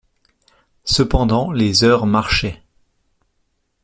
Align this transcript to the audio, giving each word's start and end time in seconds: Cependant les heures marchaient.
Cependant 0.83 1.51
les 1.51 1.83
heures 1.83 2.07
marchaient. 2.07 2.63